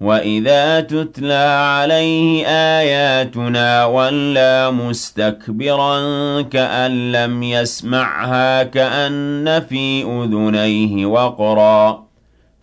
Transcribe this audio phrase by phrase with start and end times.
[0.00, 5.96] وَإِذَا تُتْلَىٰ عَلَيْهِ آيَاتُنَا وَلَّىٰ مُسْتَكْبِرًا
[6.42, 12.04] كَأَن لَّمْ يَسْمَعْهَا كَأَنَّ فِي أُذُنَيْهِ وَقْرًا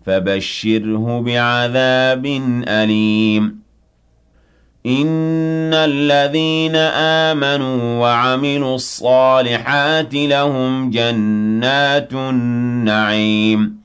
[0.06, 2.26] فَبَشِّرْهُ بِعَذَابٍ
[2.68, 3.60] أَلِيمٍ
[4.86, 6.76] إِنَّ الَّذِينَ
[7.36, 13.85] آمَنُوا وَعَمِلُوا الصَّالِحَاتِ لَهُمْ جَنَّاتُ النَّعِيمِ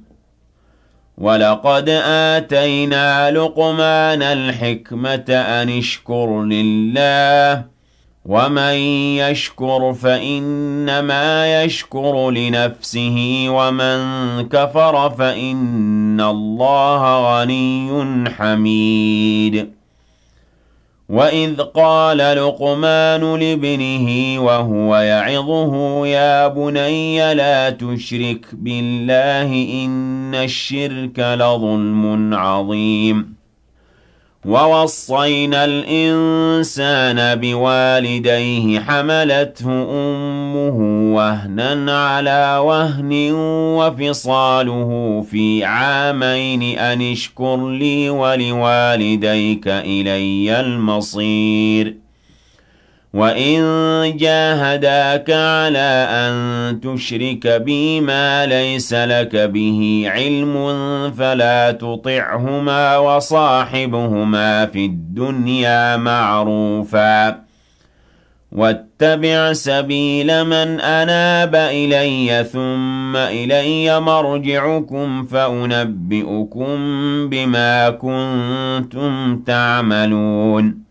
[1.21, 1.89] وَلَقَدْ
[2.35, 7.65] آتَيْنَا لُقْمَانَ الْحِكْمَةَ أَنِ اشْكُرْ لِلَّهِ ۚ
[8.25, 8.75] وَمَن
[9.21, 13.99] يَشْكُرْ فَإِنَّمَا يَشْكُرُ لِنَفْسِهِ ۖ وَمَن
[14.49, 17.01] كَفَرَ فَإِنَّ اللَّهَ
[17.41, 19.80] غَنِيٌّ حَمِيدٌ
[21.11, 32.33] وَإِذْ قَالَ لُقْمَانُ لِابْنِهِ وَهُوَ يَعِظُهُ يَا بُنَيَّ لَا تُشْرِكْ بِاللَّهِ ۖ إِنَّ الشِّرْكَ لَظُلْمٌ
[32.33, 33.40] عَظِيمٌ
[34.45, 40.77] وَوَصَّيْنَا الْإِنسَانَ بِوَالِدَيْهِ حَمَلَتْهُ أُمُّهُ
[41.15, 43.31] وَهْنًا عَلَىٰ وَهْنٍ
[43.77, 52.00] وَفِصَالُهُ فِي عَامَيْنِ أَنِ اشْكُرْ لِي وَلِوَالِدَيْكَ إِلَيَّ الْمَصِيرُ.
[53.13, 60.53] وَإِن جَاهَدَاكَ عَلَىٰ أَن تُشْرِكَ بِي مَا لَيْسَ لَكَ بِهِ عِلْمٌ
[61.11, 67.35] فَلَا تُطِعْهُمَا وَصَاحِبْهُمَا فِي الدُّنْيَا مَعْرُوفًا ۚ
[68.51, 76.75] وَاتَّبِعْ سَبِيلَ مَنْ أَنَابَ إِلَيَّ ثُمَّ إِلَيَّ مَرْجِعُكُمْ فَأُنَبِّئُكُم
[77.29, 80.90] بِمَا كُنتُمْ تَعْمَلُونَ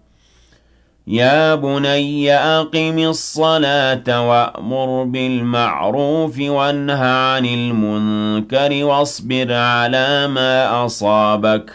[1.07, 11.73] يَا بُنَيَّ أَقِمِ الصَّلَاةَ وَأْمُرْ بِالْمَعْرُوفِ وَانْهَ عَنِ الْمُنكَرِ وَاصْبِرْ عَلَىٰ مَا أَصَابَكَ ۖ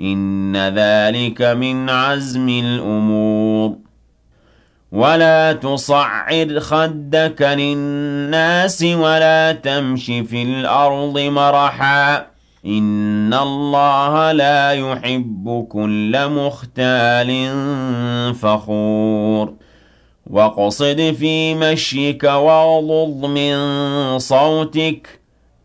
[0.00, 3.76] إِنَّ ذَٰلِكَ مِنْ عَزْمِ الْأُمُورِ.
[4.92, 12.22] وَلَا تُصَعِّرْ خَدَّكَ لِلنَّاسِ وَلَا تَمْشِ فِي الْأَرْضِ مَرَحًا ۖ
[12.66, 17.30] إِنَّ اللَّهَ لَا يُحِبُّ كُلَّ مُخْتَالٍ
[18.34, 19.52] فَخُورٍ
[20.30, 25.18] وَاقْصِدْ فِي مَشْيِكَ وَاغْضُضْ مِن صَوْتِكَ ۚ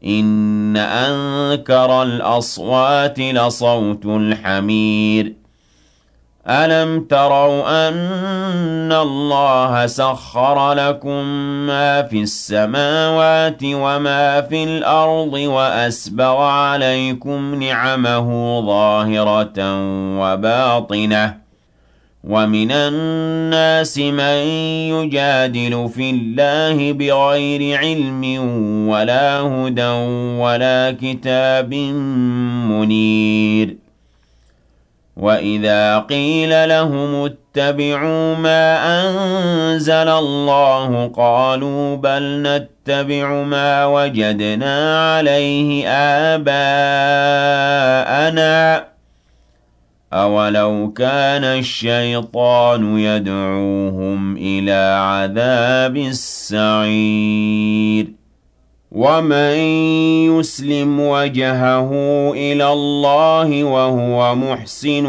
[0.08, 5.45] إِنَّ أَنكَرَ الْأَصْوَاتِ لَصَوْتُ الْحَمِيرِ
[6.48, 11.24] أَلَمْ تَرَوْا أَنَّ اللَّهَ سَخَّرَ لَكُم
[11.68, 19.60] مَّا فِي السَّمَاوَاتِ وَمَا فِي الْأَرْضِ وَأَسْبَغَ عَلَيْكُمْ نِعَمَهُ ظَاهِرَةً
[20.20, 21.34] وَبَاطِنَةً ۗ
[22.24, 24.38] وَمِنَ النَّاسِ مَن
[24.94, 28.24] يُجَادِلُ فِي اللَّهِ بِغَيْرِ عِلْمٍ
[28.90, 29.92] وَلَا هُدًى
[30.42, 31.74] وَلَا كِتَابٍ
[32.70, 33.85] مُّنِيرٍ
[35.18, 45.88] وَإِذَا قِيلَ لَهُمُ اتَّبِعُوا مَا أَنزَلَ اللَّهُ قَالُوا بَلْ نَتَّبِعُ مَا وَجَدْنَا عَلَيْهِ
[46.36, 46.50] آبَاءَنَا
[48.80, 48.84] ۚ
[50.14, 57.46] أَوَلَوْ كَانَ الشَّيْطَانُ يَدْعُوهُمْ إِلَىٰ عَذَابِ السَّعِيرِ
[58.96, 59.56] وَمَن
[60.32, 61.90] يُسْلِمْ وَجْهَهُ
[62.32, 65.06] إِلَى اللَّهِ وَهُوَ مُحْسِنٌ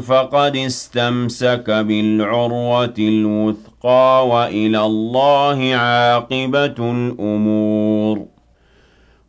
[0.00, 8.05] فَقَدِ اسْتَمْسَكَ بِالْعُرْوَةِ الْوُثْقَىٰ وَإِلَى اللَّهِ عَاقِبَةُ الْأُمُورِ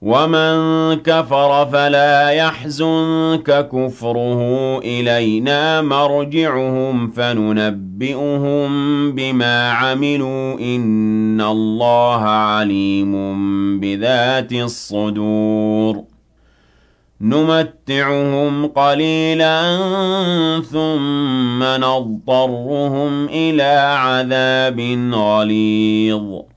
[0.02, 0.56] وَمَن
[0.96, 4.40] كَفَرَ فَلَا يَحْزُنكَ كُفْرُهُ
[4.80, 8.70] ۖ إِلَيْنَا مَرْجِعُهُمْ فَنُنَبِّئُهُم
[9.12, 13.14] بِمَا عَمِلُوا ۚ إِنَّ اللَّهَ عَلِيمٌ
[13.80, 16.04] بِذَاتِ الصُّدُورِ
[17.22, 19.62] نُمَتِّعُهُمْ قَلِيلًا
[20.72, 24.80] ثُمَّ نَضْطَرُّهُمْ إِلَىٰ عَذَابٍ
[25.14, 26.57] غَلِيظٍ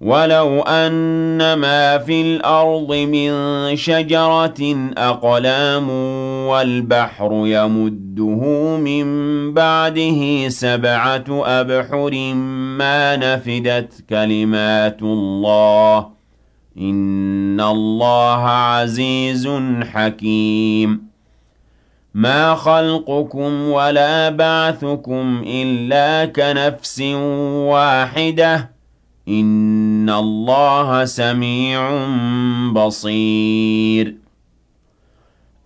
[0.00, 3.30] وَلَوْ أَنَّ مَا فِي الْأَرْضِ مِن
[3.76, 5.90] شَجَرَةٍ أَقْلَامٌ
[6.48, 8.42] وَالْبَحْرُ يَمُدُّهُ
[8.76, 9.04] مِن
[9.54, 12.10] بَعْدِهِ سَبْعَةُ أَبْحُرٍ
[12.78, 16.06] مَّا نَفِدَتْ كَلِمَاتُ اللَّهِ ۗ
[16.78, 19.48] إِنَّ اللَّهَ عَزِيزٌ
[19.92, 21.06] حَكِيمٌ.
[22.14, 27.00] مَا خَلْقُكُمْ وَلَا بَعْثُكُمْ إِلَّا كَنَفْسٍ
[27.72, 28.75] وَاحِدَةٍ
[29.28, 32.06] إِنَّ اللَّهَ سَمِيعٌ
[32.72, 34.25] بَصِيرٌ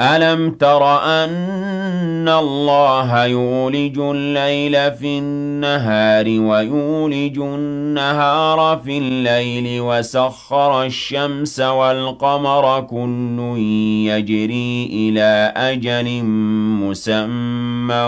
[0.00, 12.80] أَلَمْ تَرَ أَنَّ اللَّهَ يُولِجُ اللَّيْلَ فِي النَّهَارِ وَيُولِجُ النَّهَارَ فِي اللَّيْلِ وَسَخَّرَ الشَّمْسَ وَالْقَمَرَ
[12.80, 13.38] كُلٌّ
[14.08, 16.22] يَجْرِي إِلَىٰ أَجَلٍ
[16.80, 18.04] مُّسَمًّى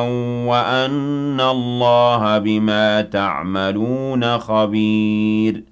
[0.49, 5.72] وَأَنَّ اللَّهَ بِمَا تَعْمَلُونَ خَبِيرٌ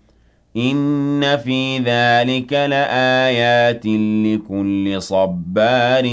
[0.57, 3.85] إِنَّ فِي ذَٰلِكَ لَآيَاتٍ
[4.25, 6.05] لِّكُلِّ صَبَّارٍ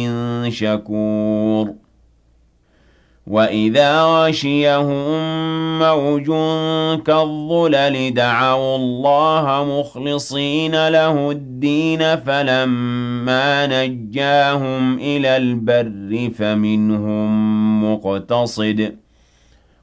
[0.51, 1.75] شَكُورٍ
[3.27, 6.27] وَإِذَا غَشِيَهُم مَّوْجٌ
[7.07, 17.29] كَالظُّلَلِ دَعَوُا اللَّهَ مُخْلِصِينَ لَهُ الدِّينَ فَلَمَّا نَجَّاهُمْ إِلَى الْبَرِّ فَمِنْهُم
[17.93, 19.08] مُّقْتَصِدٌ ۚ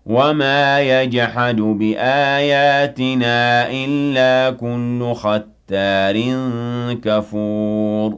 [0.06, 3.38] وَمَا يَجْحَدُ بِآيَاتِنَا
[3.72, 6.16] إِلَّا كُلُّ خَتَّارٍ
[7.04, 8.18] كَفُورٍ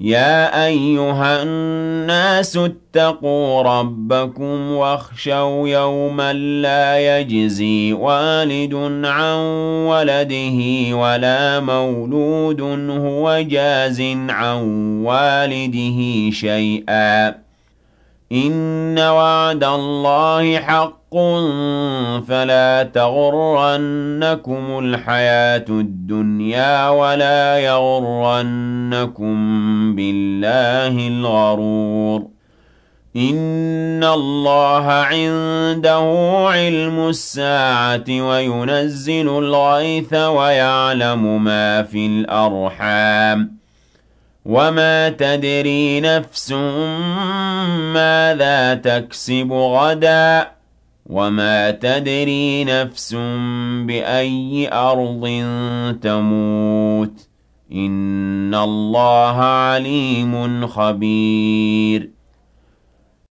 [0.00, 8.74] يَا أَيُّهَا النَّاسُ اتَّقُوا رَبَّكُمْ وَاخْشَوْا يَوْمًا لَّا يَجْزِي وَالِدٌ
[9.04, 9.36] عَن
[9.86, 10.58] وَلَدِهِ
[10.96, 12.60] وَلَا مَوْلُودٌ
[12.90, 14.62] هُوَ جَازٍ عَن
[15.04, 17.34] وَالِدِهِ شَيْئًا ۚ
[18.32, 21.14] إِنَّ وَعْدَ اللَّهِ حَقٌّ
[22.28, 29.34] فَلَا تَغُرَّنَّكُمُ الْحَيَاةُ الدُّنْيَا وَلَا يَغُرَّنَّكُم
[29.96, 32.26] بِاللَّهِ الْغَرُورُ.
[33.16, 43.61] إِنَّ اللَّهَ عِندَهُ عِلْمُ السَّاعَةِ وَيُنَزِّلُ الْغَيْثَ وَيَعْلَمُ مَا فِي الْأَرْحَامِ ۖ.
[44.44, 46.52] وَمَا تَدْرِي نَفْسٌ
[47.94, 50.50] مَّاذَا تَكْسِبُ غَدًا
[51.06, 53.14] وَمَا تَدْرِي نَفْسٌ
[53.86, 55.24] بِأَيِّ أَرْضٍ
[56.02, 57.22] تَمُوتُ ۚ
[57.72, 62.21] إِنَّ اللَّهَ عَلِيمٌ خَبِيرٌ